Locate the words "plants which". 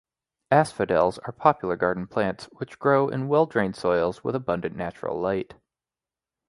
2.07-2.79